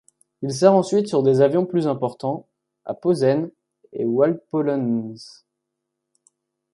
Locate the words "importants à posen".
1.85-3.51